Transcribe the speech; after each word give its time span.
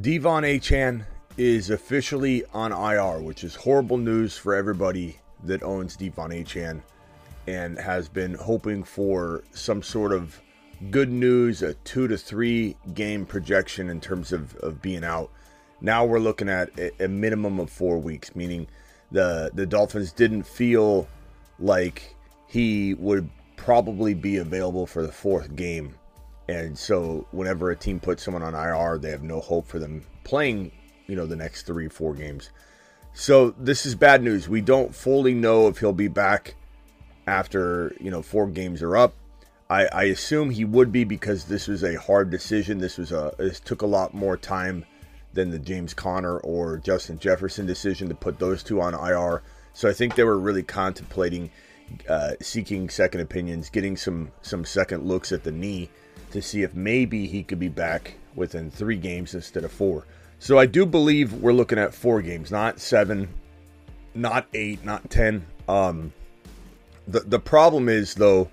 De'Von 0.00 0.42
Achane 0.42 1.06
is 1.38 1.70
officially 1.70 2.44
on 2.52 2.70
IR, 2.70 3.22
which 3.22 3.42
is 3.42 3.54
horrible 3.54 3.96
news 3.96 4.36
for 4.36 4.54
everybody 4.54 5.16
that 5.44 5.62
owns 5.62 5.96
De'Von 5.96 6.38
Achane 6.38 6.82
and 7.46 7.78
has 7.78 8.06
been 8.06 8.34
hoping 8.34 8.84
for 8.84 9.42
some 9.52 9.82
sort 9.82 10.12
of 10.12 10.38
good 10.90 11.10
news, 11.10 11.62
a 11.62 11.72
two 11.84 12.08
to 12.08 12.18
three 12.18 12.76
game 12.92 13.24
projection 13.24 13.88
in 13.88 13.98
terms 13.98 14.32
of, 14.32 14.54
of 14.56 14.82
being 14.82 15.02
out. 15.02 15.30
Now 15.80 16.04
we're 16.04 16.18
looking 16.18 16.50
at 16.50 16.78
a, 16.78 17.04
a 17.04 17.08
minimum 17.08 17.58
of 17.58 17.70
four 17.70 17.98
weeks, 17.98 18.36
meaning 18.36 18.66
the 19.10 19.50
the 19.54 19.64
Dolphins 19.64 20.12
didn't 20.12 20.42
feel 20.42 21.08
like 21.58 22.14
he 22.46 22.92
would 22.94 23.30
probably 23.56 24.12
be 24.12 24.36
available 24.36 24.86
for 24.86 25.02
the 25.02 25.12
fourth 25.12 25.56
game 25.56 25.94
and 26.48 26.78
so 26.78 27.26
whenever 27.32 27.70
a 27.70 27.76
team 27.76 27.98
puts 27.98 28.22
someone 28.22 28.42
on 28.42 28.54
IR, 28.54 28.98
they 28.98 29.10
have 29.10 29.22
no 29.22 29.40
hope 29.40 29.66
for 29.66 29.78
them 29.78 30.02
playing, 30.24 30.70
you 31.06 31.16
know, 31.16 31.26
the 31.26 31.36
next 31.36 31.62
three, 31.62 31.88
four 31.88 32.14
games. 32.14 32.50
So 33.12 33.50
this 33.58 33.86
is 33.86 33.94
bad 33.94 34.22
news. 34.22 34.48
We 34.48 34.60
don't 34.60 34.94
fully 34.94 35.34
know 35.34 35.68
if 35.68 35.78
he'll 35.78 35.92
be 35.92 36.08
back 36.08 36.54
after, 37.26 37.94
you 38.00 38.10
know, 38.10 38.22
four 38.22 38.46
games 38.46 38.82
are 38.82 38.96
up. 38.96 39.14
I, 39.68 39.86
I 39.86 40.02
assume 40.04 40.50
he 40.50 40.64
would 40.64 40.92
be 40.92 41.02
because 41.02 41.44
this 41.44 41.66
was 41.66 41.82
a 41.82 41.98
hard 41.98 42.30
decision. 42.30 42.78
This 42.78 42.98
was 42.98 43.10
a 43.10 43.34
this 43.36 43.58
took 43.58 43.82
a 43.82 43.86
lot 43.86 44.14
more 44.14 44.36
time 44.36 44.84
than 45.32 45.50
the 45.50 45.58
James 45.58 45.92
Conner 45.92 46.38
or 46.38 46.78
Justin 46.78 47.18
Jefferson 47.18 47.66
decision 47.66 48.08
to 48.08 48.14
put 48.14 48.38
those 48.38 48.62
two 48.62 48.80
on 48.80 48.94
IR. 48.94 49.42
So 49.72 49.88
I 49.88 49.92
think 49.92 50.14
they 50.14 50.22
were 50.22 50.38
really 50.38 50.62
contemplating 50.62 51.50
uh, 52.08 52.32
seeking 52.40 52.88
second 52.88 53.22
opinions, 53.22 53.68
getting 53.68 53.96
some 53.96 54.30
some 54.42 54.64
second 54.64 55.04
looks 55.04 55.32
at 55.32 55.42
the 55.42 55.52
knee 55.52 55.90
to 56.36 56.42
see 56.42 56.62
if 56.62 56.74
maybe 56.74 57.26
he 57.26 57.42
could 57.42 57.58
be 57.58 57.68
back 57.68 58.14
within 58.34 58.70
three 58.70 58.96
games 58.96 59.34
instead 59.34 59.64
of 59.64 59.72
four. 59.72 60.06
So 60.38 60.58
I 60.58 60.66
do 60.66 60.84
believe 60.84 61.32
we're 61.32 61.52
looking 61.52 61.78
at 61.78 61.94
four 61.94 62.20
games, 62.20 62.50
not 62.50 62.78
seven, 62.78 63.28
not 64.14 64.46
eight, 64.52 64.84
not 64.84 65.10
ten. 65.10 65.46
Um, 65.66 66.12
the 67.08 67.20
the 67.20 67.38
problem 67.38 67.88
is 67.88 68.14
though, 68.14 68.50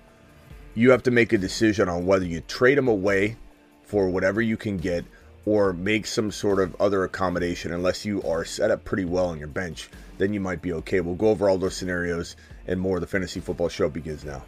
you 0.74 0.90
have 0.90 1.02
to 1.04 1.10
make 1.10 1.32
a 1.32 1.38
decision 1.38 1.88
on 1.88 2.06
whether 2.06 2.24
you 2.24 2.40
trade 2.40 2.78
him 2.78 2.88
away 2.88 3.36
for 3.82 4.08
whatever 4.08 4.40
you 4.40 4.56
can 4.56 4.78
get, 4.78 5.04
or 5.44 5.74
make 5.74 6.06
some 6.06 6.30
sort 6.30 6.58
of 6.58 6.74
other 6.80 7.04
accommodation. 7.04 7.72
Unless 7.72 8.06
you 8.06 8.22
are 8.22 8.44
set 8.44 8.70
up 8.70 8.82
pretty 8.84 9.04
well 9.04 9.26
on 9.26 9.38
your 9.38 9.48
bench, 9.48 9.90
then 10.16 10.32
you 10.32 10.40
might 10.40 10.62
be 10.62 10.72
okay. 10.72 11.00
We'll 11.00 11.14
go 11.16 11.28
over 11.28 11.50
all 11.50 11.58
those 11.58 11.76
scenarios 11.76 12.36
and 12.66 12.80
more. 12.80 12.98
The 12.98 13.06
fantasy 13.06 13.40
football 13.40 13.68
show 13.68 13.90
begins 13.90 14.24
now. 14.24 14.42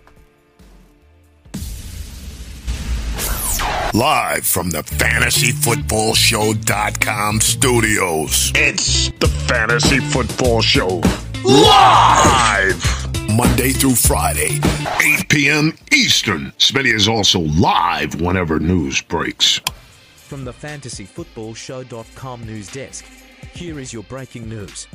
Live 3.96 4.44
from 4.44 4.68
the 4.68 4.82
fantasyfootballshow.com 4.82 7.40
studios. 7.40 8.52
It's 8.54 9.08
the 9.12 9.28
Fantasy 9.48 10.00
Football 10.00 10.60
Show. 10.60 11.00
Live! 11.42 12.84
Monday 13.34 13.70
through 13.70 13.94
Friday, 13.94 14.60
8 15.02 15.30
p.m. 15.30 15.78
Eastern. 15.94 16.52
Smitty 16.58 16.94
is 16.94 17.08
also 17.08 17.40
live 17.40 18.20
whenever 18.20 18.60
news 18.60 19.00
breaks. 19.00 19.62
From 20.16 20.44
the 20.44 20.52
fantasyfootballshow.com 20.52 22.44
news 22.44 22.70
desk, 22.70 23.06
here 23.54 23.80
is 23.80 23.94
your 23.94 24.02
breaking 24.02 24.46
news. 24.46 24.88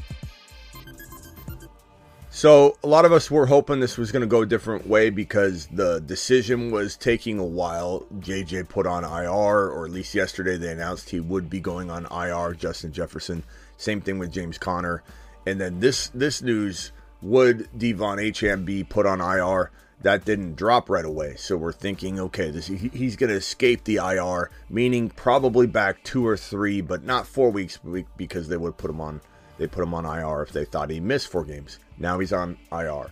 So 2.34 2.78
a 2.82 2.88
lot 2.88 3.04
of 3.04 3.12
us 3.12 3.30
were 3.30 3.46
hoping 3.46 3.82
this 3.82 3.98
was 3.98 4.14
going 4.14 4.22
to 4.22 4.28
go 4.28 4.44
a 4.44 4.46
different 4.46 4.88
way 4.88 5.10
because 5.10 5.68
the 5.68 6.00
decision 6.00 6.72
was 6.72 6.96
taking 6.96 7.38
a 7.38 7.46
while. 7.46 8.06
JJ 8.20 8.70
put 8.70 8.88
on 8.88 9.04
IR, 9.04 9.68
or 9.68 9.86
at 9.86 9.92
least 9.92 10.16
yesterday 10.16 10.56
they 10.56 10.72
announced 10.72 11.10
he 11.10 11.20
would 11.20 11.50
be 11.50 11.60
going 11.60 11.92
on 11.92 12.06
IR. 12.10 12.54
Justin 12.54 12.94
Jefferson, 12.94 13.44
same 13.76 14.00
thing 14.00 14.18
with 14.18 14.32
James 14.32 14.58
Conner, 14.58 15.04
and 15.46 15.60
then 15.60 15.82
this 15.82 16.08
this 16.14 16.42
news 16.42 16.94
would 17.22 17.68
De'Von 17.78 18.18
Achane 18.18 18.64
be 18.64 18.86
put 18.86 19.06
on 19.06 19.20
IR? 19.20 19.70
That 20.02 20.24
didn't 20.24 20.56
drop 20.56 20.90
right 20.90 21.06
away, 21.06 21.36
so 21.36 21.58
we're 21.58 21.74
thinking, 21.74 22.18
okay, 22.18 22.50
this 22.50 22.68
he's 22.68 23.18
going 23.18 23.30
to 23.30 23.36
escape 23.36 23.84
the 23.84 23.98
IR, 23.98 24.50
meaning 24.70 25.10
probably 25.10 25.68
back 25.68 26.02
two 26.06 26.26
or 26.26 26.38
three, 26.38 26.80
but 26.80 27.04
not 27.04 27.28
four 27.28 27.52
weeks 27.52 27.78
because 28.16 28.48
they 28.48 28.58
would 28.58 28.78
put 28.78 28.90
him 28.90 29.02
on 29.02 29.20
they 29.58 29.68
put 29.68 29.84
him 29.84 29.94
on 29.94 30.06
IR 30.06 30.42
if 30.42 30.52
they 30.52 30.66
thought 30.66 30.90
he 30.90 31.00
missed 31.00 31.28
four 31.28 31.44
games. 31.44 31.80
Now 31.98 32.20
he's 32.20 32.34
on 32.34 32.58
IR. 32.72 33.12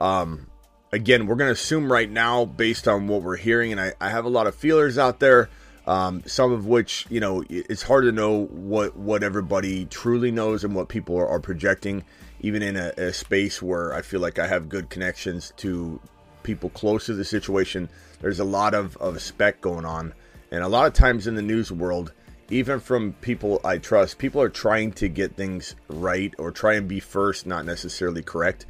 Um, 0.00 0.46
again, 0.92 1.26
we're 1.26 1.36
going 1.36 1.48
to 1.48 1.52
assume 1.52 1.90
right 1.90 2.10
now, 2.10 2.44
based 2.44 2.88
on 2.88 3.08
what 3.08 3.22
we're 3.22 3.36
hearing, 3.36 3.72
and 3.72 3.80
I, 3.80 3.94
I 4.00 4.10
have 4.10 4.24
a 4.24 4.28
lot 4.30 4.46
of 4.46 4.54
feelers 4.54 4.98
out 4.98 5.20
there, 5.20 5.48
um, 5.86 6.22
some 6.26 6.52
of 6.52 6.66
which, 6.66 7.06
you 7.08 7.20
know, 7.20 7.42
it's 7.48 7.82
hard 7.82 8.04
to 8.04 8.12
know 8.12 8.44
what, 8.46 8.96
what 8.96 9.22
everybody 9.22 9.86
truly 9.86 10.30
knows 10.30 10.64
and 10.64 10.74
what 10.74 10.88
people 10.88 11.16
are, 11.16 11.28
are 11.28 11.40
projecting, 11.40 12.04
even 12.40 12.62
in 12.62 12.76
a, 12.76 12.92
a 12.96 13.12
space 13.12 13.62
where 13.62 13.94
I 13.94 14.02
feel 14.02 14.20
like 14.20 14.38
I 14.38 14.46
have 14.46 14.68
good 14.68 14.90
connections 14.90 15.52
to 15.58 15.98
people 16.42 16.70
close 16.70 17.06
to 17.06 17.14
the 17.14 17.24
situation. 17.24 17.88
There's 18.20 18.40
a 18.40 18.44
lot 18.44 18.74
of, 18.74 18.96
of 18.98 19.20
spec 19.22 19.60
going 19.60 19.84
on. 19.84 20.14
And 20.50 20.62
a 20.62 20.68
lot 20.68 20.86
of 20.86 20.94
times 20.94 21.26
in 21.26 21.34
the 21.34 21.42
news 21.42 21.70
world, 21.70 22.12
even 22.50 22.80
from 22.80 23.12
people 23.20 23.60
I 23.64 23.78
trust, 23.78 24.18
people 24.18 24.40
are 24.40 24.48
trying 24.48 24.92
to 24.92 25.08
get 25.08 25.36
things 25.36 25.74
right 25.88 26.32
or 26.38 26.50
try 26.50 26.74
and 26.74 26.88
be 26.88 27.00
first, 27.00 27.46
not 27.46 27.64
necessarily 27.64 28.22
correct. 28.22 28.66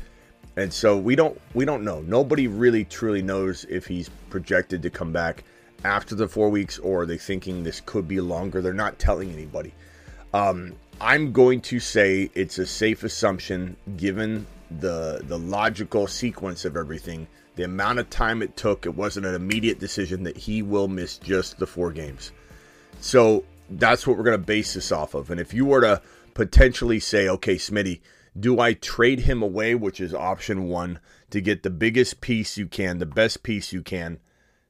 And 0.57 0.73
so 0.73 0.97
we 0.97 1.15
don't 1.15 1.41
we 1.55 1.65
don't 1.65 1.85
know. 1.85 2.01
Nobody 2.01 2.49
really 2.49 2.85
truly 2.85 3.23
knows 3.23 3.65
if 3.69 3.87
he's 3.87 4.09
projected 4.31 4.83
to 4.83 4.91
come 4.91 5.13
back 5.13 5.45
after 5.85 6.17
the 6.17 6.27
four 6.27 6.49
weeks 6.49 6.79
or 6.79 7.03
are 7.03 7.07
they 7.07 7.19
thinking 7.19 7.63
this 7.63 7.81
could 7.81 8.09
be 8.09 8.21
longer. 8.21 8.61
They're 8.61 8.73
not 8.73 8.99
telling 8.99 9.31
anybody. 9.31 9.73
Um, 10.35 10.75
I'm 11.01 11.33
going 11.33 11.61
to 11.63 11.79
say 11.79 12.29
it's 12.35 12.59
a 12.59 12.67
safe 12.67 13.05
assumption 13.05 13.77
given 13.97 14.47
the 14.81 15.21
the 15.23 15.39
logical 15.39 16.09
sequence 16.09 16.65
of 16.65 16.77
everything, 16.77 17.29
the 17.55 17.63
amount 17.63 18.01
of 18.01 18.11
time 18.11 18.43
it 18.43 18.57
took. 18.57 18.85
It 18.85 18.97
wasn't 18.97 19.27
an 19.27 19.37
immediate 19.37 19.79
decision 19.79 20.25
that 20.25 20.37
he 20.37 20.63
will 20.63 20.89
miss 20.89 21.19
just 21.19 21.59
the 21.59 21.67
four 21.69 21.93
games. 21.93 22.33
So 23.01 23.45
that's 23.71 24.07
what 24.07 24.17
we're 24.17 24.25
going 24.25 24.41
to 24.41 24.47
base 24.47 24.75
this 24.75 24.93
off 24.93 25.15
of. 25.15 25.31
And 25.31 25.41
if 25.41 25.53
you 25.53 25.65
were 25.65 25.81
to 25.81 26.03
potentially 26.35 27.01
say, 27.01 27.29
okay, 27.29 27.57
Smitty, 27.57 28.01
do 28.39 28.61
I 28.61 28.75
trade 28.75 29.21
him 29.21 29.43
away, 29.43 29.75
which 29.75 30.01
is 30.01 30.15
option 30.15 30.69
one, 30.69 31.01
to 31.31 31.41
get 31.41 31.63
the 31.63 31.71
biggest 31.71 32.21
piece 32.21 32.57
you 32.57 32.67
can, 32.67 32.99
the 32.99 33.07
best 33.07 33.43
piece 33.43 33.73
you 33.73 33.83
can, 33.83 34.21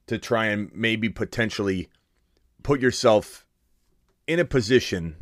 to 0.06 0.18
try 0.18 0.46
and 0.46 0.70
maybe 0.74 1.08
potentially 1.08 1.88
put 2.62 2.80
yourself 2.80 3.44
in 4.26 4.38
a 4.38 4.44
position 4.44 5.16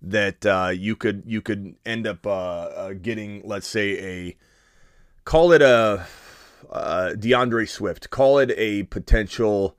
that 0.00 0.46
uh, 0.46 0.70
you 0.72 0.94
could 0.94 1.22
you 1.26 1.40
could 1.40 1.74
end 1.84 2.06
up 2.06 2.26
uh, 2.26 2.30
uh, 2.30 2.92
getting, 2.92 3.42
let's 3.44 3.66
say, 3.66 3.98
a 3.98 4.36
call 5.24 5.52
it 5.52 5.62
a 5.62 6.06
uh, 6.70 7.12
D'Andre 7.14 7.66
Swift, 7.66 8.10
call 8.10 8.38
it 8.38 8.52
a 8.56 8.84
potential 8.84 9.76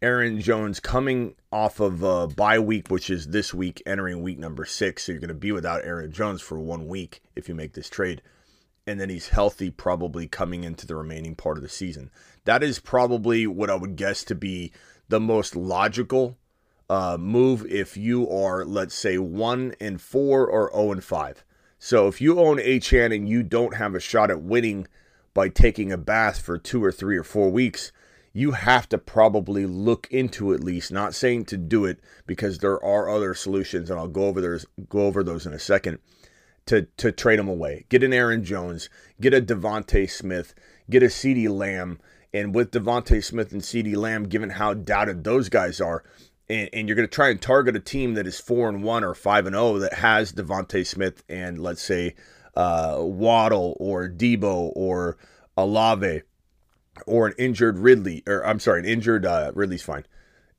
Aaron 0.00 0.40
Jones 0.40 0.78
coming 0.78 1.34
off 1.50 1.80
of 1.80 2.04
a 2.04 2.28
bye 2.28 2.60
week, 2.60 2.88
which 2.88 3.10
is 3.10 3.26
this 3.26 3.52
week, 3.52 3.82
entering 3.84 4.22
week 4.22 4.38
number 4.38 4.64
six. 4.64 5.02
So 5.02 5.12
you're 5.12 5.20
going 5.20 5.28
to 5.28 5.34
be 5.34 5.50
without 5.50 5.84
Aaron 5.84 6.12
Jones 6.12 6.40
for 6.40 6.60
one 6.60 6.86
week 6.86 7.20
if 7.34 7.48
you 7.48 7.56
make 7.56 7.72
this 7.72 7.88
trade. 7.88 8.22
And 8.86 9.00
then 9.00 9.08
he's 9.08 9.30
healthy, 9.30 9.70
probably 9.70 10.28
coming 10.28 10.62
into 10.62 10.86
the 10.86 10.94
remaining 10.94 11.34
part 11.34 11.56
of 11.56 11.64
the 11.64 11.68
season. 11.68 12.10
That 12.44 12.62
is 12.62 12.78
probably 12.78 13.48
what 13.48 13.70
I 13.70 13.74
would 13.74 13.96
guess 13.96 14.22
to 14.24 14.36
be 14.36 14.72
the 15.08 15.18
most 15.18 15.56
logical 15.56 16.38
uh, 16.88 17.16
move 17.18 17.66
if 17.66 17.96
you 17.96 18.30
are, 18.30 18.64
let's 18.64 18.94
say, 18.94 19.18
one 19.18 19.74
and 19.80 20.00
four 20.00 20.46
or 20.46 20.70
zero 20.70 20.70
oh 20.74 20.92
and 20.92 21.02
five. 21.02 21.44
So 21.80 22.06
if 22.06 22.20
you 22.20 22.38
own 22.38 22.58
Achane 22.58 23.14
and 23.14 23.28
you 23.28 23.42
don't 23.42 23.74
have 23.74 23.96
a 23.96 24.00
shot 24.00 24.30
at 24.30 24.42
winning 24.42 24.86
by 25.34 25.48
taking 25.48 25.90
a 25.90 25.98
bath 25.98 26.40
for 26.40 26.56
two 26.56 26.82
or 26.82 26.92
three 26.92 27.16
or 27.16 27.24
four 27.24 27.50
weeks, 27.50 27.90
you 28.32 28.52
have 28.52 28.88
to 28.88 28.98
probably 28.98 29.66
look 29.66 30.06
into 30.10 30.52
at 30.52 30.62
least 30.62 30.92
not 30.92 31.14
saying 31.14 31.44
to 31.46 31.56
do 31.56 31.84
it 31.84 31.98
because 32.26 32.58
there 32.58 32.82
are 32.82 33.08
other 33.08 33.34
solutions 33.34 33.90
and 33.90 33.98
I'll 33.98 34.08
go 34.08 34.26
over 34.26 34.40
those 34.40 34.66
go 34.88 35.06
over 35.06 35.22
those 35.22 35.46
in 35.46 35.52
a 35.52 35.58
second 35.58 35.98
to 36.66 36.82
to 36.98 37.12
trade 37.12 37.38
them 37.38 37.48
away. 37.48 37.86
Get 37.88 38.02
an 38.02 38.12
Aaron 38.12 38.44
Jones, 38.44 38.88
get 39.20 39.34
a 39.34 39.40
DeVonta 39.40 40.08
Smith, 40.10 40.54
get 40.90 41.02
a 41.02 41.06
CeeDee 41.06 41.48
Lamb 41.48 41.98
and 42.32 42.54
with 42.54 42.70
DeVonta 42.72 43.24
Smith 43.24 43.52
and 43.52 43.62
CeeDee 43.62 43.96
Lamb 43.96 44.24
given 44.24 44.50
how 44.50 44.74
doubted 44.74 45.24
those 45.24 45.48
guys 45.48 45.80
are 45.80 46.04
and, 46.48 46.68
and 46.72 46.88
you're 46.88 46.96
going 46.96 47.08
to 47.08 47.14
try 47.14 47.30
and 47.30 47.40
target 47.40 47.76
a 47.76 47.80
team 47.80 48.14
that 48.14 48.26
is 48.26 48.40
4 48.40 48.68
and 48.68 48.82
1 48.82 49.04
or 49.04 49.14
5 49.14 49.46
and 49.46 49.54
0 49.54 49.78
that 49.78 49.94
has 49.94 50.32
DeVonta 50.32 50.86
Smith 50.86 51.22
and 51.28 51.58
let's 51.58 51.82
say 51.82 52.14
uh, 52.56 52.96
Waddle 52.98 53.76
or 53.78 54.08
Deebo 54.08 54.72
or 54.74 55.16
Olave 55.56 56.22
or 57.06 57.26
an 57.28 57.34
injured 57.38 57.78
Ridley, 57.78 58.22
or 58.26 58.44
I'm 58.46 58.60
sorry, 58.60 58.80
an 58.80 58.86
injured 58.86 59.26
uh, 59.26 59.52
Ridley's 59.54 59.82
fine, 59.82 60.06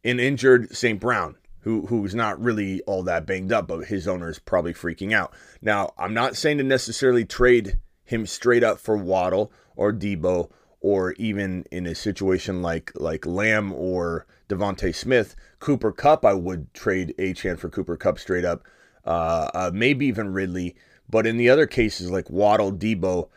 an 0.04 0.20
injured 0.20 0.76
St. 0.76 1.00
Brown, 1.00 1.36
who 1.62 1.88
who's 1.88 2.16
not 2.16 2.42
really 2.42 2.82
all 2.82 3.04
that 3.04 3.26
banged 3.26 3.52
up, 3.52 3.68
but 3.68 3.86
his 3.86 4.08
owner 4.08 4.30
is 4.30 4.40
probably 4.40 4.74
freaking 4.74 5.14
out. 5.14 5.34
Now, 5.62 5.94
I'm 5.98 6.14
not 6.14 6.36
saying 6.36 6.58
to 6.58 6.64
necessarily 6.64 7.26
trade 7.26 7.80
him 8.04 8.26
straight 8.26 8.64
up 8.64 8.80
for 8.80 8.98
Waddle 8.98 9.52
or 9.76 9.94
Deebo, 9.94 10.50
or 10.82 11.14
even 11.14 11.66
in 11.72 11.86
a 11.86 11.96
situation 11.96 12.62
like 12.62 12.92
like 12.96 13.26
Lamb 13.26 13.74
or 13.74 14.26
DeVonta 14.48 14.94
Smith. 14.94 15.36
Cooper 15.60 15.92
Kupp, 15.92 16.26
I 16.26 16.34
would 16.34 16.74
trade 16.74 17.14
Achane 17.18 17.60
for 17.60 17.70
Cooper 17.70 17.98
Kupp 17.98 18.20
straight 18.20 18.46
up. 18.46 18.64
Uh, 19.06 19.50
uh, 19.54 19.72
maybe 19.74 20.06
even 20.06 20.34
Ridley. 20.34 20.76
But 21.10 21.26
in 21.26 21.38
the 21.38 21.50
other 21.50 21.66
cases 21.66 22.12
like 22.12 22.30
Waddle, 22.30 22.72
Deebo, 22.72 23.30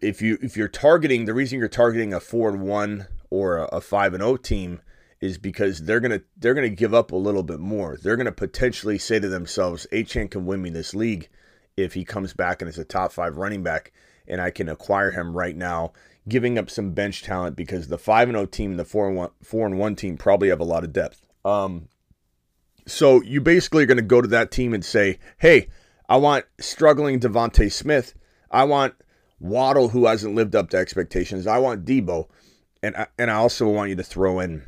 if 0.00 0.22
you 0.22 0.38
if 0.40 0.56
you're 0.56 0.68
targeting 0.68 1.24
the 1.24 1.34
reason 1.34 1.58
you're 1.58 1.68
targeting 1.68 2.14
a 2.14 2.20
four 2.20 2.48
and 2.48 2.62
one 2.62 3.06
or 3.30 3.68
a, 3.72 3.80
five 3.80 4.14
and 4.14 4.22
zero 4.22 4.36
team 4.36 4.80
is 5.20 5.38
because 5.38 5.80
they're 5.82 6.00
gonna 6.00 6.20
they're 6.36 6.54
gonna 6.54 6.68
give 6.68 6.94
up 6.94 7.12
a 7.12 7.16
little 7.16 7.42
bit 7.42 7.60
more. 7.60 7.98
They're 8.00 8.16
gonna 8.16 8.32
potentially 8.32 8.98
say 8.98 9.18
to 9.18 9.28
themselves, 9.28 9.86
Achane 9.92 10.30
can 10.30 10.46
win 10.46 10.62
me 10.62 10.70
this 10.70 10.94
league 10.94 11.28
if 11.76 11.94
he 11.94 12.04
comes 12.04 12.32
back 12.32 12.62
and 12.62 12.68
is 12.68 12.78
a 12.78 12.84
top 12.84 13.12
five 13.12 13.36
running 13.36 13.62
back, 13.62 13.92
and 14.28 14.40
I 14.40 14.50
can 14.50 14.68
acquire 14.68 15.10
him 15.10 15.36
right 15.36 15.56
now, 15.56 15.92
giving 16.28 16.58
up 16.58 16.70
some 16.70 16.92
bench 16.92 17.22
talent 17.22 17.56
because 17.56 17.88
the 17.88 17.98
five 17.98 18.28
and 18.28 18.36
zero 18.36 18.46
team, 18.46 18.76
the 18.76 18.84
four 18.84 19.08
and 19.08 19.16
one 19.16 19.30
four 19.42 19.66
and 19.66 19.78
one 19.78 19.96
team 19.96 20.16
probably 20.16 20.50
have 20.50 20.60
a 20.60 20.64
lot 20.64 20.84
of 20.84 20.92
depth. 20.92 21.26
Um, 21.44 21.88
so 22.86 23.22
you 23.22 23.40
basically 23.40 23.84
are 23.84 23.86
to 23.86 24.02
go 24.02 24.20
to 24.20 24.28
that 24.28 24.50
team 24.50 24.74
and 24.74 24.84
say, 24.84 25.18
hey, 25.38 25.68
I 26.08 26.18
want 26.18 26.44
struggling 26.60 27.18
DeVonta 27.18 27.72
Smith. 27.72 28.14
I 28.50 28.64
want 28.64 28.94
Waddle, 29.44 29.90
who 29.90 30.06
hasn't 30.06 30.34
lived 30.34 30.56
up 30.56 30.70
to 30.70 30.78
expectations. 30.78 31.46
I 31.46 31.58
want 31.58 31.84
Deebo, 31.84 32.28
And 32.82 32.96
I, 32.96 33.06
and 33.18 33.30
I 33.30 33.34
also 33.34 33.68
want 33.68 33.90
you 33.90 33.96
to 33.96 34.02
throw 34.02 34.40
in, 34.40 34.62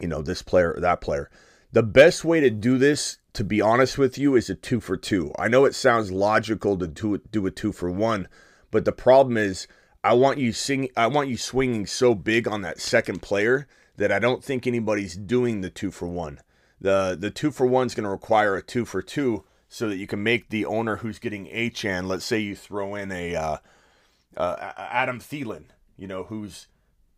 you 0.00 0.06
know, 0.06 0.22
this 0.22 0.40
player 0.40 0.72
or 0.72 0.80
that 0.80 1.00
player. 1.00 1.28
The 1.72 1.82
best 1.82 2.24
way 2.24 2.38
to 2.38 2.50
do 2.50 2.78
this, 2.78 3.18
to 3.32 3.42
be 3.42 3.60
honest 3.60 3.98
with 3.98 4.16
you, 4.16 4.36
is 4.36 4.48
a 4.48 4.54
two 4.54 4.78
for 4.78 4.96
two. 4.96 5.32
I 5.36 5.48
know 5.48 5.64
it 5.64 5.74
sounds 5.74 6.12
logical 6.12 6.78
to 6.78 6.86
do, 6.86 7.18
do 7.18 7.44
a 7.46 7.50
two 7.50 7.72
for 7.72 7.90
one, 7.90 8.28
but 8.70 8.84
the 8.84 8.92
problem 8.92 9.36
is 9.36 9.66
I 10.04 10.14
want 10.14 10.38
you 10.38 10.52
sing, 10.52 10.90
I 10.96 11.08
want 11.08 11.28
you 11.28 11.36
swinging 11.36 11.86
so 11.86 12.14
big 12.14 12.46
on 12.46 12.62
that 12.62 12.78
second 12.78 13.20
player 13.20 13.66
that 13.96 14.12
I 14.12 14.20
don't 14.20 14.44
think 14.44 14.66
anybody's 14.66 15.16
doing 15.16 15.60
the 15.60 15.70
two 15.70 15.90
for 15.90 16.06
one. 16.06 16.40
The 16.80 17.16
the 17.18 17.30
two 17.30 17.50
for 17.50 17.66
one 17.66 17.86
is 17.86 17.94
going 17.94 18.04
to 18.04 18.10
require 18.10 18.54
a 18.54 18.62
two 18.62 18.84
for 18.84 19.02
two 19.02 19.44
so 19.68 19.88
that 19.88 19.96
you 19.96 20.06
can 20.06 20.22
make 20.22 20.50
the 20.50 20.66
owner 20.66 20.96
who's 20.96 21.18
getting 21.18 21.46
Achane. 21.46 22.06
Let's 22.06 22.24
say 22.24 22.38
you 22.38 22.54
throw 22.54 22.94
in 22.94 23.10
a 23.10 23.34
uh, 23.34 23.56
uh, 24.36 24.72
Adam 24.76 25.20
Thielen, 25.20 25.64
you 25.96 26.06
know, 26.06 26.24
who's 26.24 26.68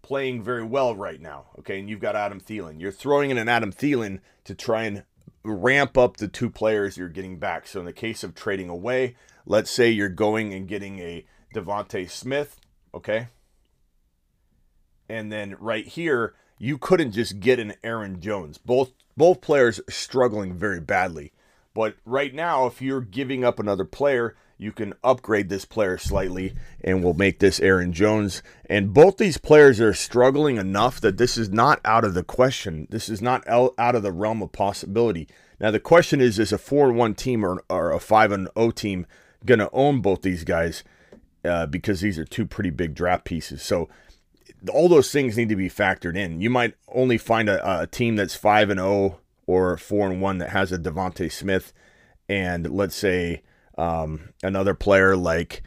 playing 0.03 0.43
very 0.43 0.63
well 0.63 0.95
right 0.95 1.21
now. 1.21 1.47
Okay, 1.59 1.81
and 1.81 1.89
you've 1.89 2.01
got 2.01 2.17
Adam 2.17 2.41
Thielen. 2.41 2.81
You're 2.81 2.93
throwing 2.93 3.31
in 3.31 3.39
an 3.39 3.49
Adam 3.49 3.73
Thielen 3.73 4.21
to 4.45 4.55
try 4.55 4.85
and 4.85 5.05
ramp 5.43 5.97
up 5.97 6.17
the 6.17 6.29
two 6.29 6.51
players 6.51 6.97
you're 6.97 7.09
getting 7.09 7.39
back. 7.39 7.67
So 7.67 7.81
in 7.81 7.87
the 7.87 7.93
case 7.93 8.23
of 8.23 8.35
trading 8.35 8.69
away, 8.69 9.17
let's 9.45 9.71
say 9.71 9.91
you're 9.91 10.09
going 10.09 10.53
and 10.53 10.69
getting 10.69 10.99
a 10.99 11.25
DeVonta 11.55 12.09
Smith. 12.11 12.61
Okay. 12.95 13.29
And 15.09 15.33
then 15.33 15.57
right 15.61 15.87
here, 15.87 16.35
you 16.59 16.79
couldn't 16.79 17.13
just 17.13 17.41
get 17.41 17.59
an 17.59 17.75
Aaron 17.85 18.21
Jones. 18.21 18.59
Both 18.59 18.93
both 19.17 19.41
players 19.41 19.81
struggling 19.89 20.55
very 20.55 20.81
badly. 20.81 21.33
But 21.75 21.97
right 22.05 22.35
now, 22.35 22.67
if 22.67 22.81
you're 22.81 23.01
giving 23.01 23.45
up 23.45 23.59
another 23.59 23.85
player, 23.85 24.37
you 24.59 24.73
can 24.73 24.95
upgrade 25.05 25.49
this 25.49 25.65
player 25.65 25.99
slightly 25.99 26.55
and 26.83 27.05
we'll 27.05 27.15
make 27.15 27.39
this 27.39 27.61
Aaron 27.61 27.93
Jones. 27.93 28.43
And 28.71 28.95
both 28.95 29.19
these 29.19 29.39
players 29.39 29.81
are 29.81 29.93
struggling 29.93 30.57
enough 30.57 31.01
that 31.01 31.19
this 31.19 31.37
is 31.37 31.51
not 31.51 31.81
out 31.85 32.05
of 32.05 32.15
the 32.15 32.23
question. 32.23 32.87
This 32.91 33.09
is 33.09 33.21
not 33.21 33.47
out 33.49 33.75
of 33.79 34.03
the 34.03 34.13
realm 34.13 34.43
of 34.43 34.53
possibility. 34.53 35.29
Now, 35.61 35.71
the 35.71 35.81
question 35.81 36.21
is 36.21 36.39
is 36.39 36.53
a 36.53 36.59
4 36.59 36.93
1 36.93 37.15
team 37.15 37.45
or, 37.45 37.63
or 37.69 37.93
a 37.93 38.01
5 38.01 38.31
0 38.31 38.71
team 38.73 39.07
going 39.45 39.59
to 39.59 39.71
own 39.73 40.01
both 40.01 40.23
these 40.23 40.45
guys? 40.45 40.83
Uh, 41.45 41.67
because 41.67 42.01
these 42.01 42.19
are 42.19 42.25
two 42.25 42.45
pretty 42.45 42.71
big 42.71 42.95
draft 42.95 43.25
pieces. 43.25 43.63
So 43.63 43.89
all 44.73 44.89
those 44.89 45.13
things 45.13 45.37
need 45.37 45.49
to 45.51 45.57
be 45.57 45.69
factored 45.69 46.17
in. 46.17 46.41
You 46.41 46.51
might 46.51 46.75
only 46.89 47.19
find 47.19 47.49
a, 47.49 47.83
a 47.83 47.87
team 47.87 48.17
that's 48.17 48.35
five 48.35 48.71
and 48.71 48.81
zero 48.81 48.91
oh 48.91 49.21
or 49.47 49.77
four 49.77 50.11
and 50.11 50.21
one 50.21 50.39
that 50.39 50.51
has 50.51 50.73
a 50.73 50.79
DeVonta 50.79 51.31
Smith, 51.31 51.73
and 52.29 52.69
let's 52.71 52.97
say 52.97 53.43
um, 53.77 54.31
another 54.43 54.75
player 54.75 55.17
like 55.17 55.63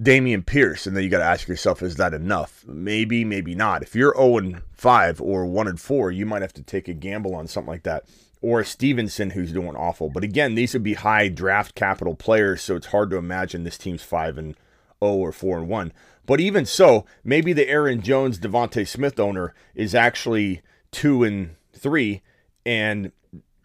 Dameon 0.00 0.46
Pierce, 0.46 0.86
and 0.86 0.96
then 0.96 1.02
you 1.02 1.10
got 1.10 1.18
to 1.18 1.24
ask 1.24 1.48
yourself, 1.48 1.82
is 1.82 1.96
that 1.96 2.14
enough? 2.14 2.64
Maybe, 2.66 3.24
maybe 3.24 3.54
not. 3.54 3.82
If 3.82 3.94
you're 3.96 4.14
zero 4.14 4.26
oh 4.26 4.38
and 4.38 4.62
five 4.72 5.20
or 5.20 5.44
one 5.46 5.66
and 5.66 5.80
four, 5.80 6.12
you 6.12 6.24
might 6.24 6.42
have 6.42 6.52
to 6.54 6.62
take 6.62 6.86
a 6.86 6.94
gamble 6.94 7.34
on 7.34 7.48
something 7.48 7.72
like 7.72 7.82
that. 7.82 8.04
Or 8.40 8.62
Stevenson, 8.62 9.30
who's 9.30 9.52
doing 9.52 9.74
awful. 9.74 10.10
But 10.10 10.22
again, 10.22 10.54
these 10.54 10.72
would 10.72 10.84
be 10.84 10.94
high 10.94 11.28
draft 11.28 11.74
capital 11.74 12.14
players, 12.14 12.62
so 12.62 12.76
it's 12.76 12.86
hard 12.86 13.10
to 13.10 13.16
imagine 13.16 13.64
this 13.64 13.78
team's 13.78 14.02
five 14.02 14.38
and 14.38 14.54
0 15.02 15.14
or 15.14 15.32
4 15.32 15.58
and 15.58 15.68
1. 15.68 15.92
But 16.26 16.40
even 16.40 16.66
so, 16.66 17.04
maybe 17.24 17.52
the 17.52 17.68
Aaron 17.68 18.02
Jones 18.02 18.38
DeVonta 18.38 18.86
Smith 18.86 19.18
owner 19.18 19.54
is 19.74 19.94
actually 19.94 20.62
2 20.92 21.24
and 21.24 21.56
3 21.72 22.22
and 22.66 23.12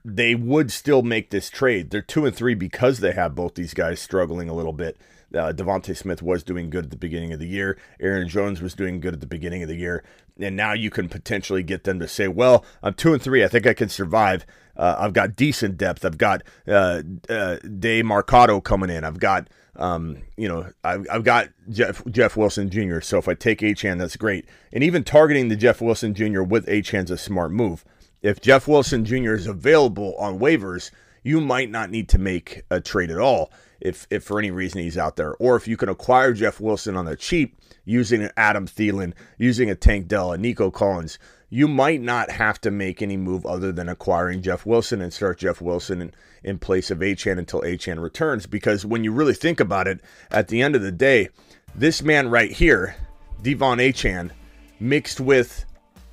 they 0.06 0.36
would 0.36 0.72
still 0.72 1.02
make 1.02 1.30
this 1.30 1.50
trade. 1.50 1.90
They're 1.90 2.02
2 2.02 2.26
and 2.26 2.36
3 2.36 2.56
because 2.56 3.00
they 3.00 3.14
have 3.14 3.36
both 3.36 3.56
these 3.56 3.74
guys 3.74 4.00
struggling 4.00 4.50
a 4.50 4.54
little 4.54 4.74
bit. 4.74 4.98
Uh, 5.34 5.52
DeVonta 5.52 5.98
Smith 5.98 6.22
was 6.22 6.44
doing 6.44 6.70
good 6.70 6.86
at 6.86 6.92
the 6.92 6.98
beginning 6.98 7.34
of 7.34 7.40
the 7.40 7.48
year. 7.48 7.78
Aaron 8.00 8.28
Jones 8.28 8.62
was 8.62 8.76
doing 8.76 9.00
good 9.00 9.16
at 9.16 9.20
the 9.20 9.26
beginning 9.26 9.64
of 9.64 9.70
the 9.70 9.76
year, 9.76 10.04
and 10.40 10.56
now 10.56 10.74
you 10.74 10.92
can 10.92 11.10
potentially 11.10 11.64
get 11.64 11.86
them 11.86 12.00
to 12.00 12.08
say, 12.08 12.28
"Well, 12.28 12.64
I'm 12.84 12.94
two 12.94 13.14
and 13.14 13.22
three. 13.22 13.44
I 13.44 13.48
think 13.48 13.66
I 13.66 13.74
can 13.74 13.90
survive. 13.90 14.46
Uh, 14.78 14.96
I've 15.00 15.14
got 15.14 15.36
decent 15.36 15.78
depth. 15.78 16.06
I've 16.06 16.20
got 16.20 16.44
uh, 16.68 17.02
uh, 17.30 17.58
Demercado 17.64 18.64
coming 18.64 18.92
in. 18.92 19.04
I've 19.04 19.20
got 19.20 19.48
um, 19.76 20.18
you 20.38 20.48
know, 20.48 20.70
I've, 20.84 21.08
I've 21.12 21.24
got 21.24 21.50
Jeff 21.70 22.06
Jeff 22.06 22.38
Wilson 22.38 22.70
Jr. 22.70 23.00
So 23.00 23.18
if 23.18 23.28
I 23.28 23.34
take 23.34 23.60
Achane, 23.60 23.98
that's 23.98 24.18
great. 24.18 24.46
And 24.72 24.84
even 24.84 25.04
targeting 25.04 25.48
the 25.48 25.56
Jeff 25.56 25.82
Wilson 25.82 26.14
Jr. 26.14 26.44
with 26.44 26.68
Achane's 26.68 27.12
a 27.12 27.18
smart 27.18 27.52
move. 27.52 27.84
If 28.24 28.40
Jeff 28.40 28.70
Wilson 28.70 29.04
Jr. 29.04 29.34
is 29.34 29.48
available 29.48 30.16
on 30.18 30.40
waivers, 30.40 30.92
you 31.24 31.42
might 31.42 31.70
not 31.70 31.92
need 31.92 32.08
to 32.10 32.18
make 32.18 32.64
a 32.70 32.80
trade 32.80 33.12
at 33.12 33.20
all 33.20 33.52
if 33.82 34.08
if 34.10 34.24
for 34.24 34.40
any 34.40 34.50
reason 34.50 34.82
he's 34.82 34.98
out 34.98 35.18
there. 35.18 35.36
Or 35.36 35.58
if 35.58 35.68
you 35.68 35.76
can 35.76 35.90
acquire 35.90 36.32
Jeff 36.32 36.62
Wilson 36.62 36.96
on 36.96 37.04
the 37.04 37.18
cheap 37.18 37.60
using 37.84 38.24
an 38.24 38.32
Adam 38.38 38.66
Thielen, 38.66 39.14
using 39.38 39.70
a 39.70 39.76
Tank 39.76 40.08
Dell, 40.08 40.32
a 40.32 40.38
Nico 40.38 40.72
Collins, 40.72 41.20
you 41.50 41.68
might 41.68 42.02
not 42.02 42.32
have 42.32 42.62
to 42.62 42.72
make 42.72 43.02
any 43.02 43.18
move 43.18 43.46
other 43.46 43.74
than 43.74 43.90
acquiring 43.90 44.42
Jeff 44.42 44.66
Wilson 44.66 45.02
and 45.02 45.12
start 45.12 45.40
Jeff 45.40 45.60
Wilson 45.62 46.02
in, 46.02 46.14
in 46.46 46.60
place 46.60 46.90
of 46.92 47.00
Achane 47.00 47.38
until 47.38 47.62
Achane 47.62 48.02
returns. 48.02 48.46
Because 48.46 48.86
when 48.86 49.04
you 49.04 49.12
really 49.12 49.34
think 49.34 49.60
about 49.60 49.88
it, 49.88 50.00
at 50.32 50.48
the 50.48 50.62
end 50.62 50.78
of 50.78 50.82
the 50.82 50.94
day, 50.94 51.28
this 51.76 52.02
man 52.02 52.30
right 52.30 52.52
here, 52.52 52.96
De'Von 53.42 53.86
Achane, 53.86 54.32
mixed 54.80 55.20
with, 55.20 55.66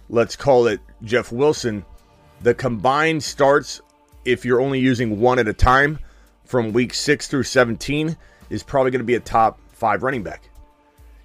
let's 0.08 0.34
call 0.34 0.66
it 0.66 0.80
Jeff 1.04 1.30
Wilson, 1.30 1.84
the 2.42 2.54
combined 2.54 3.22
starts, 3.22 3.81
if 4.25 4.44
you're 4.44 4.60
only 4.60 4.81
using 4.81 5.20
one 5.20 5.38
at 5.38 5.48
a 5.48 5.52
time, 5.52 5.98
from 6.44 6.72
week 6.72 6.94
6 6.94 7.29
through 7.29 7.44
17, 7.44 8.17
is 8.48 8.62
probably 8.62 8.91
going 8.91 9.00
to 9.00 9.05
be 9.05 9.15
a 9.15 9.20
top 9.20 9.60
five 9.69 10.03
running 10.03 10.22
back. 10.22 10.50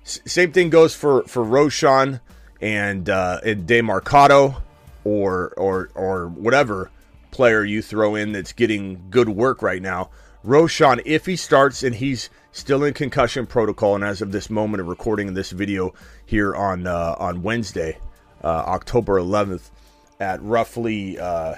S- 0.06 0.20
same 0.26 0.52
thing 0.52 0.70
goes 0.70 0.94
for, 0.94 1.24
for 1.24 1.44
Roschon 1.44 2.22
and 2.62 3.10
uh, 3.10 3.42
and 3.44 3.68
Demercado 3.68 4.62
or 5.04 5.54
or 5.58 5.90
or 5.96 6.28
whatever 6.28 6.90
player 7.32 7.64
you 7.64 7.82
throw 7.82 8.16
in 8.16 8.32
that's 8.32 8.54
getting 8.54 9.10
good 9.10 9.30
work 9.30 9.62
right 9.62 9.82
now. 9.82 10.10
Roschon, 10.46 11.02
if 11.06 11.26
he 11.26 11.36
starts 11.36 11.84
and 11.84 11.96
he's 11.96 12.30
still 12.52 12.84
in 12.84 12.94
concussion 12.94 13.46
protocol, 13.46 13.96
and 13.96 14.04
as 14.04 14.22
of 14.22 14.32
this 14.32 14.50
moment 14.50 14.80
of 14.80 14.88
recording 14.88 15.34
this 15.34 15.52
video 15.52 15.94
here 16.26 16.56
on 16.56 16.88
uh, 16.88 17.16
on 17.18 17.42
Wednesday, 17.42 17.98
uh, 18.44 18.48
October 18.48 19.20
11th, 19.20 19.72
at 20.20 20.42
roughly 20.42 21.20
uh, 21.20 21.56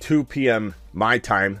2 0.00 0.24
p.m. 0.24 0.74
my 0.92 1.18
time, 1.18 1.60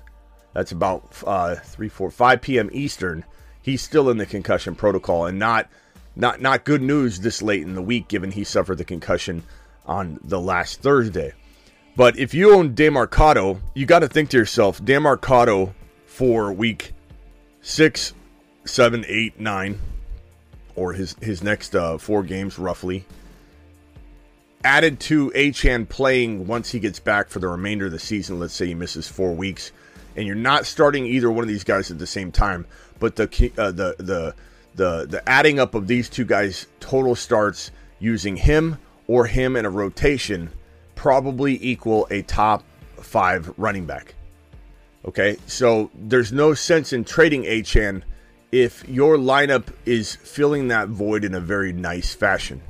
that's 0.54 0.72
about 0.72 1.12
uh, 1.26 1.56
3, 1.56 1.88
4, 1.88 2.10
5 2.10 2.40
p.m. 2.40 2.70
Eastern. 2.72 3.24
He's 3.62 3.82
still 3.82 4.10
in 4.10 4.18
the 4.18 4.26
concussion 4.26 4.74
protocol 4.74 5.26
and 5.26 5.38
not 5.38 5.68
not 6.16 6.40
not 6.40 6.64
good 6.64 6.82
news 6.82 7.20
this 7.20 7.42
late 7.42 7.62
in 7.62 7.74
the 7.74 7.82
week, 7.82 8.08
given 8.08 8.32
he 8.32 8.42
suffered 8.42 8.78
the 8.78 8.84
concussion 8.84 9.44
on 9.86 10.18
the 10.24 10.40
last 10.40 10.80
Thursday. 10.80 11.32
But 11.96 12.18
if 12.18 12.34
you 12.34 12.54
own 12.54 12.74
Demercado, 12.74 13.60
you 13.74 13.86
got 13.86 14.00
to 14.00 14.08
think 14.08 14.30
to 14.30 14.36
yourself, 14.36 14.82
Demercado 14.82 15.74
for 16.06 16.52
week 16.52 16.92
six, 17.60 18.14
seven, 18.64 19.04
eight, 19.08 19.38
nine, 19.38 19.80
or 20.74 20.92
his 20.92 21.14
his 21.20 21.42
next 21.42 21.74
uh, 21.74 21.98
four 21.98 22.22
games 22.22 22.58
roughly. 22.58 23.04
Added 24.64 24.98
to 25.00 25.30
Achane 25.30 25.88
playing 25.88 26.46
once 26.46 26.70
he 26.70 26.80
gets 26.80 26.98
back 26.98 27.28
for 27.28 27.38
the 27.38 27.48
remainder 27.48 27.86
of 27.86 27.92
the 27.92 27.98
season. 27.98 28.40
Let's 28.40 28.54
say 28.54 28.66
he 28.66 28.74
misses 28.74 29.06
four 29.06 29.32
weeks, 29.32 29.70
and 30.16 30.26
you're 30.26 30.34
not 30.34 30.66
starting 30.66 31.06
either 31.06 31.30
one 31.30 31.44
of 31.44 31.48
these 31.48 31.64
guys 31.64 31.90
at 31.90 31.98
the 31.98 32.06
same 32.06 32.32
time. 32.32 32.66
But 32.98 33.16
the 33.16 33.52
uh, 33.56 33.70
the 33.70 33.94
the 33.98 34.34
the 34.74 35.06
the 35.06 35.28
adding 35.28 35.60
up 35.60 35.74
of 35.74 35.86
these 35.86 36.08
two 36.08 36.24
guys 36.24 36.66
total 36.80 37.14
starts 37.14 37.70
using 38.00 38.36
him 38.36 38.78
or 39.06 39.26
him 39.26 39.56
in 39.56 39.64
a 39.64 39.70
rotation 39.70 40.50
probably 40.94 41.56
equal 41.62 42.08
a 42.10 42.22
top 42.22 42.64
five 42.96 43.52
running 43.56 43.86
back. 43.86 44.14
Okay, 45.04 45.36
so 45.46 45.90
there's 45.94 46.32
no 46.32 46.54
sense 46.54 46.92
in 46.92 47.04
trading 47.04 47.44
Achane 47.44 48.02
if 48.50 48.86
your 48.88 49.16
lineup 49.16 49.68
is 49.86 50.16
filling 50.16 50.68
that 50.68 50.88
void 50.88 51.22
in 51.22 51.34
a 51.34 51.40
very 51.40 51.72
nice 51.72 52.14
fashion. 52.14 52.60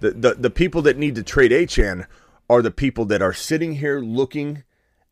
The, 0.00 0.10
the, 0.12 0.34
the 0.34 0.50
people 0.50 0.82
that 0.82 0.98
need 0.98 1.14
to 1.14 1.22
trade 1.22 1.52
Achane 1.52 2.06
are 2.48 2.62
the 2.62 2.70
people 2.70 3.04
that 3.06 3.22
are 3.22 3.32
sitting 3.32 3.76
here 3.76 4.00
looking 4.00 4.64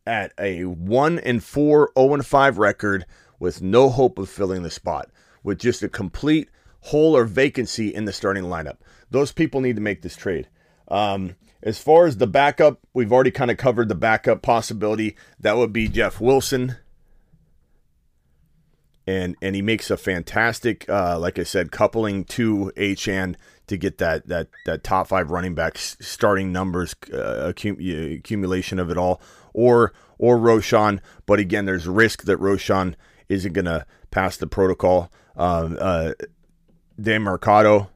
at 0.07 0.33
a 0.39 0.65
1 0.65 1.19
and 1.21 1.45
4 1.45 1.93
0 1.97 2.15
and 2.15 2.27
5 2.27 2.59
record 2.59 3.07
with 3.39 3.63
no 3.63 3.91
hope 3.91 4.19
of 4.19 4.29
filling 4.29 4.63
the 4.63 4.71
spot 4.71 5.11
with 5.43 5.59
just 5.59 5.83
a 5.83 5.89
complete 5.89 6.49
hole 6.81 7.17
or 7.17 7.25
vacancy 7.25 7.95
in 7.95 8.07
the 8.07 8.13
starting 8.13 8.45
lineup. 8.45 8.79
Those 9.11 9.33
people 9.33 9.61
need 9.61 9.77
to 9.77 9.83
make 9.83 10.03
this 10.03 10.17
trade. 10.17 10.49
Um, 10.89 11.37
as 11.63 11.79
far 11.79 12.07
as 12.07 12.17
the 12.17 12.27
backup, 12.27 12.81
we've 12.95 13.13
already 13.13 13.31
kind 13.31 13.51
of 13.51 13.57
covered 13.57 13.89
the 13.89 13.95
backup 13.95 14.43
possibility. 14.43 15.17
That 15.39 15.57
would 15.57 15.73
be 15.73 15.89
Jeff 15.89 16.21
Wilson. 16.21 16.77
And 19.07 19.37
and 19.41 19.57
he 19.57 19.63
makes 19.63 19.91
a 19.91 19.97
fantastic, 19.97 20.89
uh, 20.89 21.19
like 21.19 21.39
I 21.39 21.43
said, 21.43 21.73
coupling 21.73 22.25
to 22.27 22.73
Achane 22.77 23.37
to 23.69 23.77
get 23.77 23.99
that 23.99 24.27
that 24.29 24.49
that 24.67 24.85
top 24.85 25.09
five 25.09 25.31
running 25.31 25.55
back 25.55 25.79
starting 25.79 26.53
numbers 26.53 26.95
uh, 27.13 27.53
accum- 27.53 28.19
accumulation 28.19 28.79
of 28.79 28.91
it 28.91 28.97
all, 28.97 29.21
or 29.53 29.93
or 30.19 30.39
Roschon. 30.39 31.01
But 31.27 31.39
again, 31.39 31.65
there's 31.65 31.87
risk 31.87 32.25
that 32.25 32.39
Roschon 32.39 32.95
isn't 33.29 33.53
going 33.53 33.67
to 33.67 33.87
pass 34.11 34.37
the 34.37 34.47
protocol. 34.47 35.11
Um, 35.37 35.77
uh, 35.81 36.13
Demercado 37.01 37.89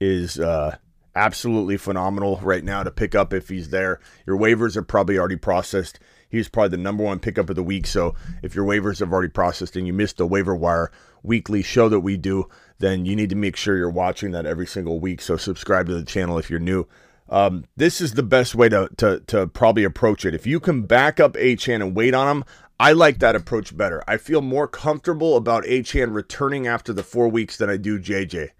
is 0.00 0.38
uh, 0.38 0.76
absolutely 1.14 1.76
phenomenal 1.76 2.38
right 2.42 2.64
now 2.64 2.82
to 2.82 2.90
pick 2.90 3.14
up 3.14 3.32
if 3.32 3.48
he's 3.48 3.70
there. 3.70 4.00
Your 4.26 4.38
waivers 4.38 4.76
are 4.76 4.82
probably 4.82 5.18
already 5.18 5.36
processed. 5.36 5.98
He's 6.28 6.48
probably 6.48 6.70
the 6.70 6.82
number 6.82 7.04
one 7.04 7.20
pickup 7.20 7.48
of 7.48 7.56
the 7.56 7.62
week. 7.62 7.86
So 7.86 8.14
if 8.42 8.54
your 8.54 8.66
waivers 8.66 9.00
have 9.00 9.12
already 9.12 9.30
processed 9.30 9.76
and 9.76 9.86
you 9.86 9.92
missed 9.92 10.18
the 10.18 10.26
waiver 10.26 10.54
wire 10.54 10.90
weekly 11.22 11.62
show 11.62 11.88
that 11.88 12.00
we 12.00 12.16
do, 12.16 12.48
then 12.78 13.04
you 13.04 13.16
need 13.16 13.30
to 13.30 13.36
make 13.36 13.56
sure 13.56 13.76
you're 13.76 13.90
watching 13.90 14.30
that 14.32 14.46
every 14.46 14.66
single 14.66 15.00
week. 15.00 15.20
So 15.20 15.36
subscribe 15.36 15.86
to 15.86 15.94
the 15.94 16.04
channel 16.04 16.38
if 16.38 16.50
you're 16.50 16.60
new. 16.60 16.86
Um, 17.28 17.64
this 17.76 18.00
is 18.00 18.14
the 18.14 18.22
best 18.22 18.54
way 18.54 18.68
to, 18.70 18.88
to, 18.96 19.20
to 19.26 19.46
probably 19.46 19.84
approach 19.84 20.24
it. 20.24 20.34
If 20.34 20.46
you 20.46 20.60
can 20.60 20.82
back 20.82 21.20
up 21.20 21.34
Achane 21.34 21.82
and 21.82 21.94
wait 21.94 22.14
on 22.14 22.28
him, 22.28 22.44
I 22.80 22.92
like 22.92 23.18
that 23.18 23.36
approach 23.36 23.76
better. 23.76 24.02
I 24.06 24.16
feel 24.16 24.40
more 24.40 24.68
comfortable 24.68 25.36
about 25.36 25.64
Achane 25.64 26.14
returning 26.14 26.66
after 26.66 26.92
the 26.92 27.02
four 27.02 27.28
weeks 27.28 27.56
than 27.56 27.68
I 27.68 27.76
do 27.76 27.98
JJ. 27.98 28.50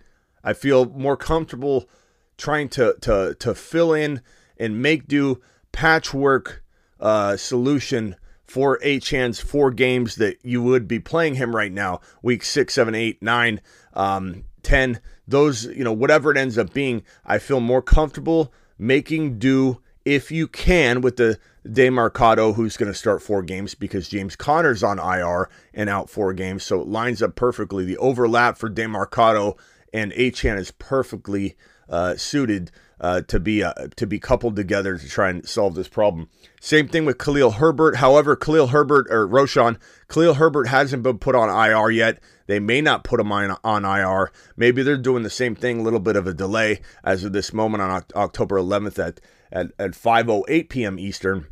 I 0.42 0.52
feel 0.52 0.86
more 0.86 1.16
comfortable 1.16 1.88
trying 2.36 2.68
to 2.70 2.96
to 3.02 3.36
to 3.38 3.54
fill 3.54 3.92
in 3.92 4.22
and 4.56 4.82
make 4.82 5.06
do 5.06 5.40
patchwork 5.72 6.62
uh, 7.00 7.36
solution 7.36 8.16
for 8.48 8.78
Achane's 8.78 9.40
four 9.40 9.70
games 9.70 10.16
that 10.16 10.38
you 10.42 10.62
would 10.62 10.88
be 10.88 10.98
playing 10.98 11.34
him 11.34 11.54
right 11.54 11.72
now, 11.72 12.00
week 12.22 12.42
six, 12.42 12.74
seven, 12.74 12.94
eight, 12.94 13.22
nine, 13.22 13.60
um, 13.94 14.44
ten. 14.62 15.00
Those, 15.26 15.66
you 15.66 15.84
know, 15.84 15.92
whatever 15.92 16.30
it 16.30 16.38
ends 16.38 16.56
up 16.56 16.72
being, 16.72 17.02
I 17.26 17.38
feel 17.38 17.60
more 17.60 17.82
comfortable 17.82 18.52
making 18.78 19.38
do 19.38 19.82
if 20.04 20.30
you 20.30 20.48
can 20.48 21.02
with 21.02 21.16
the 21.16 21.38
Demercado, 21.66 22.54
who's 22.54 22.78
going 22.78 22.90
to 22.90 22.98
start 22.98 23.20
four 23.20 23.42
games 23.42 23.74
because 23.74 24.08
James 24.08 24.36
Conner's 24.36 24.82
on 24.82 24.98
IR 24.98 25.50
and 25.74 25.90
out 25.90 26.08
four 26.08 26.32
games. 26.32 26.62
So 26.62 26.80
it 26.80 26.88
lines 26.88 27.22
up 27.22 27.36
perfectly. 27.36 27.84
The 27.84 27.98
overlap 27.98 28.56
for 28.56 28.70
Demercado 28.70 29.58
and 29.92 30.12
Achane 30.12 30.58
is 30.58 30.70
perfectly 30.70 31.56
uh, 31.88 32.16
suited 32.16 32.70
uh, 33.00 33.22
to 33.22 33.38
be 33.38 33.62
uh, 33.62 33.72
to 33.96 34.06
be 34.06 34.18
coupled 34.18 34.56
together 34.56 34.98
to 34.98 35.08
try 35.08 35.30
and 35.30 35.48
solve 35.48 35.74
this 35.74 35.88
problem. 35.88 36.28
Same 36.60 36.88
thing 36.88 37.04
with 37.04 37.18
Khalil 37.18 37.52
Herbert. 37.52 37.96
However, 37.96 38.36
Khalil 38.36 38.68
Herbert 38.68 39.06
or 39.10 39.28
Roschon, 39.28 39.78
Khalil 40.08 40.34
Herbert 40.34 40.68
hasn't 40.68 41.02
been 41.02 41.18
put 41.18 41.34
on 41.34 41.48
IR 41.48 41.90
yet. 41.90 42.20
They 42.46 42.58
may 42.58 42.80
not 42.80 43.04
put 43.04 43.20
him 43.20 43.30
on, 43.30 43.56
on 43.62 43.84
IR. 43.84 44.32
Maybe 44.56 44.82
they're 44.82 44.96
doing 44.96 45.22
the 45.22 45.30
same 45.30 45.54
thing, 45.54 45.80
a 45.80 45.82
little 45.82 46.00
bit 46.00 46.16
of 46.16 46.26
a 46.26 46.34
delay 46.34 46.80
as 47.04 47.22
of 47.22 47.32
this 47.32 47.52
moment 47.52 47.82
on 47.82 48.02
October 48.14 48.56
11th 48.56 48.98
at 48.98 49.20
at, 49.50 49.68
at 49.78 49.92
5:08 49.92 50.68
p.m. 50.68 50.98
Eastern. 50.98 51.46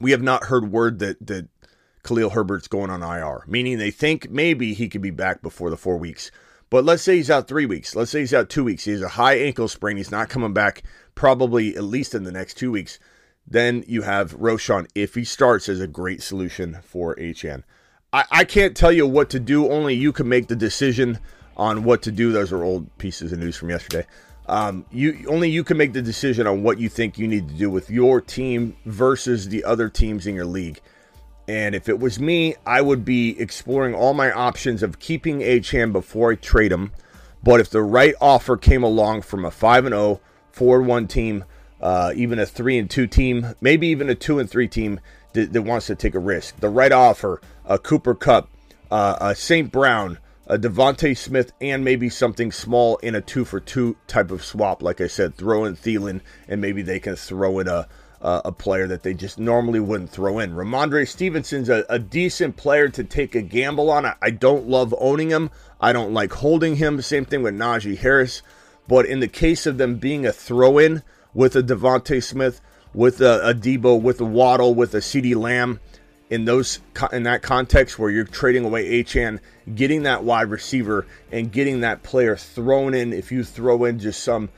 We 0.00 0.10
have 0.10 0.22
not 0.22 0.44
heard 0.44 0.70
word 0.70 0.98
that 0.98 1.24
that 1.26 1.48
Khalil 2.02 2.30
Herbert's 2.30 2.68
going 2.68 2.90
on 2.90 3.02
IR, 3.02 3.44
meaning 3.46 3.78
they 3.78 3.90
think 3.90 4.30
maybe 4.30 4.74
he 4.74 4.88
could 4.88 5.02
be 5.02 5.10
back 5.10 5.42
before 5.42 5.70
the 5.70 5.76
four 5.76 5.96
weeks. 5.96 6.30
But 6.76 6.84
let's 6.84 7.02
say 7.02 7.16
he's 7.16 7.30
out 7.30 7.48
three 7.48 7.64
weeks. 7.64 7.96
Let's 7.96 8.10
say 8.10 8.20
he's 8.20 8.34
out 8.34 8.50
two 8.50 8.62
weeks. 8.62 8.84
He 8.84 8.90
has 8.90 9.00
a 9.00 9.08
high 9.08 9.38
ankle 9.38 9.66
sprain. 9.66 9.96
He's 9.96 10.10
not 10.10 10.28
coming 10.28 10.52
back 10.52 10.82
probably 11.14 11.74
at 11.74 11.84
least 11.84 12.14
in 12.14 12.24
the 12.24 12.30
next 12.30 12.58
two 12.58 12.70
weeks. 12.70 12.98
Then 13.46 13.82
you 13.88 14.02
have 14.02 14.36
Roschon, 14.36 14.86
if 14.94 15.14
he 15.14 15.24
starts, 15.24 15.70
as 15.70 15.80
a 15.80 15.86
great 15.86 16.22
solution 16.22 16.76
for 16.82 17.16
Achane. 17.16 17.62
I, 18.12 18.24
I 18.30 18.44
can't 18.44 18.76
tell 18.76 18.92
you 18.92 19.06
what 19.06 19.30
to 19.30 19.40
do. 19.40 19.70
Only 19.70 19.94
you 19.94 20.12
can 20.12 20.28
make 20.28 20.48
the 20.48 20.54
decision 20.54 21.18
on 21.56 21.82
what 21.82 22.02
to 22.02 22.12
do. 22.12 22.30
Those 22.30 22.52
are 22.52 22.62
old 22.62 22.98
pieces 22.98 23.32
of 23.32 23.38
news 23.38 23.56
from 23.56 23.70
yesterday. 23.70 24.06
Um, 24.44 24.84
you 24.92 25.24
only 25.30 25.48
you 25.48 25.64
can 25.64 25.78
make 25.78 25.94
the 25.94 26.02
decision 26.02 26.46
on 26.46 26.62
what 26.62 26.78
you 26.78 26.90
think 26.90 27.16
you 27.16 27.26
need 27.26 27.48
to 27.48 27.54
do 27.54 27.70
with 27.70 27.88
your 27.88 28.20
team 28.20 28.76
versus 28.84 29.48
the 29.48 29.64
other 29.64 29.88
teams 29.88 30.26
in 30.26 30.34
your 30.34 30.44
league. 30.44 30.82
And 31.48 31.74
if 31.74 31.88
it 31.88 32.00
was 32.00 32.18
me, 32.18 32.56
I 32.64 32.80
would 32.80 33.04
be 33.04 33.38
exploring 33.40 33.94
all 33.94 34.14
my 34.14 34.32
options 34.32 34.82
of 34.82 34.98
keeping 34.98 35.40
Achane 35.40 35.92
before 35.92 36.32
I 36.32 36.34
trade 36.34 36.72
him. 36.72 36.92
But 37.42 37.60
if 37.60 37.70
the 37.70 37.82
right 37.82 38.14
offer 38.20 38.56
came 38.56 38.82
along 38.82 39.22
from 39.22 39.44
a 39.44 39.50
5 39.50 39.86
and 39.86 39.94
0, 39.94 40.20
4 40.50 40.82
1 40.82 41.06
team, 41.06 41.44
uh, 41.80 42.12
even 42.16 42.38
a 42.38 42.46
3 42.46 42.78
and 42.78 42.90
2 42.90 43.06
team, 43.06 43.54
maybe 43.60 43.86
even 43.88 44.10
a 44.10 44.14
2 44.14 44.40
and 44.40 44.50
3 44.50 44.66
team 44.66 45.00
that, 45.34 45.52
that 45.52 45.62
wants 45.62 45.86
to 45.86 45.94
take 45.94 46.14
a 46.14 46.18
risk, 46.18 46.58
the 46.58 46.68
right 46.68 46.92
offer, 46.92 47.40
a 47.64 47.78
Cooper 47.78 48.14
Kupp, 48.14 48.48
uh, 48.90 49.16
a 49.20 49.34
St. 49.36 49.70
Brown, 49.70 50.18
a 50.46 50.58
DeVonta 50.58 51.16
Smith, 51.16 51.52
and 51.60 51.84
maybe 51.84 52.08
something 52.08 52.50
small 52.50 52.96
in 52.98 53.14
a 53.14 53.20
two 53.20 53.44
for 53.44 53.60
two 53.60 53.96
type 54.06 54.30
of 54.30 54.44
swap. 54.44 54.82
Like 54.82 55.00
I 55.00 55.08
said, 55.08 55.34
throw 55.34 55.64
in 55.64 55.76
Thielen, 55.76 56.20
and 56.48 56.60
maybe 56.60 56.82
they 56.82 57.00
can 57.00 57.16
throw 57.16 57.58
in 57.58 57.68
a 57.68 57.88
uh, 58.22 58.42
a 58.44 58.52
player 58.52 58.86
that 58.86 59.02
they 59.02 59.14
just 59.14 59.38
normally 59.38 59.80
wouldn't 59.80 60.10
throw 60.10 60.38
in. 60.38 60.52
Rhamondre 60.52 61.06
Stevenson's 61.06 61.68
a, 61.68 61.84
a 61.88 61.98
decent 61.98 62.56
player 62.56 62.88
to 62.88 63.04
take 63.04 63.34
a 63.34 63.42
gamble 63.42 63.90
on. 63.90 64.06
I, 64.06 64.14
I, 64.22 64.30
don't 64.30 64.68
love 64.68 64.94
owning 64.98 65.30
him. 65.30 65.50
I 65.80 65.92
don't 65.92 66.12
like 66.12 66.32
holding 66.32 66.76
him. 66.76 67.00
Same 67.02 67.24
thing 67.24 67.42
with 67.42 67.54
Najee 67.54 67.98
Harris. 67.98 68.42
But 68.88 69.06
in 69.06 69.20
the 69.20 69.28
case 69.28 69.66
of 69.66 69.78
them 69.78 69.96
being 69.96 70.24
a 70.24 70.32
throw 70.32 70.78
in 70.78 71.02
with 71.34 71.56
a 71.56 71.62
DeVonta 71.62 72.22
Smith, 72.22 72.60
with 72.94 73.20
a, 73.20 73.50
a 73.50 73.54
Deebo, 73.54 74.00
with 74.00 74.20
a 74.20 74.24
Waddle, 74.24 74.74
with 74.74 74.94
a 74.94 74.98
CeeDee 74.98 75.36
Lamb, 75.36 75.80
in 76.30 76.44
those 76.44 76.80
in 77.12 77.22
that 77.24 77.42
context 77.42 77.98
where 77.98 78.10
you're 78.10 78.24
trading 78.24 78.64
away 78.64 79.02
Achane, 79.02 79.38
getting 79.74 80.02
that 80.04 80.24
wide 80.24 80.48
receiver 80.48 81.06
and 81.30 81.52
getting 81.52 81.80
that 81.80 82.02
player 82.02 82.36
thrown 82.36 82.94
in. 82.94 83.12
If 83.12 83.30
you 83.30 83.44
throw 83.44 83.84
in 83.84 83.98
just 83.98 84.24
some, 84.24 84.48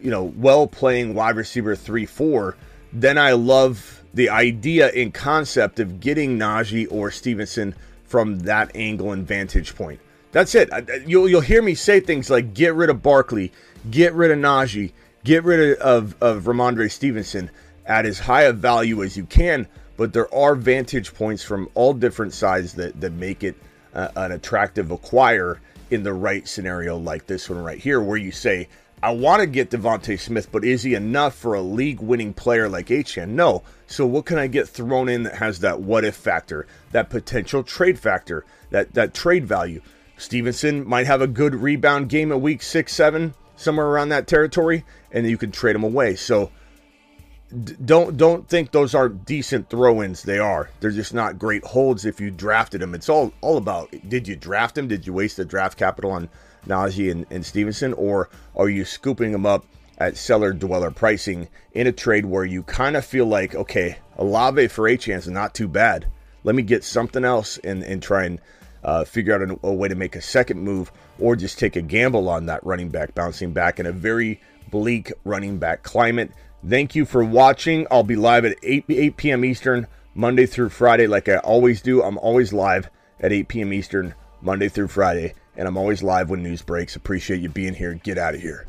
you 0.00 0.10
know, 0.10 0.24
well 0.24 0.66
playing 0.66 1.14
wide 1.14 1.36
receiver 1.36 1.74
three 1.74 2.06
four, 2.06 2.56
then 3.00 3.18
I 3.18 3.32
love 3.32 4.02
the 4.14 4.30
idea 4.30 4.88
and 4.88 5.12
concept 5.12 5.80
of 5.80 6.00
getting 6.00 6.38
Najee 6.38 6.86
or 6.90 7.10
Stevenson 7.10 7.74
from 8.04 8.40
that 8.40 8.70
angle 8.74 9.12
and 9.12 9.26
vantage 9.26 9.74
point. 9.74 10.00
That's 10.32 10.54
it. 10.54 10.70
You'll 11.06 11.28
you'll 11.28 11.40
hear 11.40 11.62
me 11.62 11.74
say 11.74 12.00
things 12.00 12.28
like 12.30 12.54
get 12.54 12.74
rid 12.74 12.90
of 12.90 13.02
Barkley, 13.02 13.52
get 13.90 14.12
rid 14.14 14.30
of 14.30 14.38
Najee, 14.38 14.92
get 15.24 15.44
rid 15.44 15.78
of 15.78 16.14
of 16.22 16.44
Rhamondre 16.44 16.90
Stevenson 16.90 17.50
at 17.84 18.04
as 18.04 18.18
high 18.18 18.42
a 18.42 18.52
value 18.52 19.02
as 19.02 19.16
you 19.16 19.24
can 19.24 19.66
but 19.96 20.12
there 20.12 20.32
are 20.34 20.54
vantage 20.54 21.14
points 21.14 21.42
from 21.42 21.68
all 21.74 21.94
different 21.94 22.32
sides 22.34 22.74
that, 22.74 23.00
that 23.00 23.12
make 23.12 23.42
it 23.42 23.56
uh, 23.94 24.08
an 24.16 24.32
attractive 24.32 24.90
acquire 24.90 25.60
in 25.90 26.02
the 26.02 26.12
right 26.12 26.46
scenario 26.46 26.96
like 26.96 27.26
this 27.26 27.48
one 27.48 27.62
right 27.62 27.78
here, 27.78 28.00
where 28.00 28.16
you 28.16 28.32
say, 28.32 28.68
I 29.02 29.12
want 29.12 29.40
to 29.40 29.46
get 29.46 29.70
DeVonta 29.70 30.18
Smith, 30.18 30.50
but 30.50 30.64
is 30.64 30.82
he 30.82 30.94
enough 30.94 31.34
for 31.34 31.54
a 31.54 31.60
league 31.60 32.00
winning 32.00 32.32
player 32.32 32.68
like 32.68 32.86
Achane? 32.86 33.28
No. 33.30 33.62
So 33.86 34.06
what 34.06 34.24
can 34.24 34.38
I 34.38 34.46
get 34.46 34.68
thrown 34.68 35.08
in 35.08 35.24
that 35.24 35.36
has 35.36 35.60
that 35.60 35.80
what 35.80 36.04
if 36.04 36.16
factor, 36.16 36.66
that 36.92 37.10
potential 37.10 37.62
trade 37.62 37.98
factor, 37.98 38.44
that, 38.70 38.94
that 38.94 39.12
trade 39.12 39.46
value? 39.46 39.82
Stevenson 40.16 40.88
might 40.88 41.06
have 41.06 41.20
a 41.20 41.26
good 41.26 41.54
rebound 41.54 42.08
game 42.08 42.32
at 42.32 42.40
week 42.40 42.62
six, 42.62 42.94
seven, 42.94 43.34
somewhere 43.54 43.86
around 43.86 44.08
that 44.08 44.26
territory, 44.26 44.84
and 45.12 45.26
you 45.28 45.36
can 45.36 45.52
trade 45.52 45.76
him 45.76 45.84
away. 45.84 46.16
So 46.16 46.50
don't 47.84 48.16
don't 48.16 48.48
think 48.48 48.72
those 48.72 48.94
are 48.94 49.08
decent 49.08 49.70
throw-ins. 49.70 50.22
They 50.22 50.38
are. 50.38 50.70
They're 50.80 50.90
just 50.90 51.14
not 51.14 51.38
great 51.38 51.64
holds 51.64 52.04
if 52.04 52.20
you 52.20 52.30
drafted 52.30 52.80
them. 52.80 52.94
It's 52.94 53.08
all 53.08 53.32
all 53.40 53.56
about 53.56 53.94
did 54.08 54.26
you 54.26 54.36
draft 54.36 54.74
them? 54.74 54.88
Did 54.88 55.06
you 55.06 55.12
waste 55.12 55.36
the 55.36 55.44
draft 55.44 55.78
capital 55.78 56.10
on 56.10 56.28
Najee 56.66 57.10
and, 57.10 57.26
and 57.30 57.44
Stevenson, 57.44 57.92
or 57.94 58.28
are 58.54 58.68
you 58.68 58.84
scooping 58.84 59.32
them 59.32 59.46
up 59.46 59.64
at 59.98 60.16
cellar 60.16 60.52
dweller 60.52 60.90
pricing 60.90 61.48
in 61.72 61.86
a 61.86 61.92
trade 61.92 62.26
where 62.26 62.44
you 62.44 62.62
kind 62.62 62.96
of 62.96 63.04
feel 63.04 63.26
like 63.26 63.54
okay, 63.54 63.98
Olave 64.18 64.68
for 64.68 64.84
Achane 64.84 65.16
is 65.16 65.28
not 65.28 65.54
too 65.54 65.68
bad. 65.68 66.06
Let 66.44 66.54
me 66.54 66.62
get 66.62 66.84
something 66.84 67.24
else 67.24 67.58
and 67.58 67.82
and 67.82 68.02
try 68.02 68.24
and 68.24 68.40
uh, 68.84 69.04
figure 69.04 69.34
out 69.34 69.42
a, 69.42 69.66
a 69.66 69.72
way 69.72 69.88
to 69.88 69.94
make 69.94 70.16
a 70.16 70.22
second 70.22 70.60
move, 70.60 70.92
or 71.18 71.36
just 71.36 71.58
take 71.58 71.76
a 71.76 71.82
gamble 71.82 72.28
on 72.28 72.46
that 72.46 72.64
running 72.64 72.88
back 72.88 73.14
bouncing 73.14 73.52
back 73.52 73.80
in 73.80 73.86
a 73.86 73.92
very 73.92 74.40
bleak 74.70 75.12
running 75.24 75.58
back 75.58 75.82
climate. 75.82 76.30
Thank 76.66 76.94
you 76.94 77.04
for 77.04 77.24
watching. 77.24 77.86
I'll 77.90 78.02
be 78.02 78.16
live 78.16 78.44
at 78.44 78.56
8, 78.62 78.84
8 78.88 79.16
p.m. 79.16 79.44
Eastern, 79.44 79.86
Monday 80.14 80.46
through 80.46 80.70
Friday, 80.70 81.06
like 81.06 81.28
I 81.28 81.36
always 81.38 81.80
do. 81.80 82.02
I'm 82.02 82.18
always 82.18 82.52
live 82.52 82.90
at 83.20 83.32
8 83.32 83.48
p.m. 83.48 83.72
Eastern, 83.72 84.14
Monday 84.40 84.68
through 84.68 84.88
Friday, 84.88 85.34
and 85.56 85.66
I'm 85.66 85.76
always 85.76 86.02
live 86.02 86.30
when 86.30 86.42
news 86.42 86.62
breaks. 86.62 86.96
Appreciate 86.96 87.40
you 87.40 87.48
being 87.48 87.74
here. 87.74 87.94
Get 87.94 88.18
out 88.18 88.34
of 88.34 88.40
here. 88.40 88.66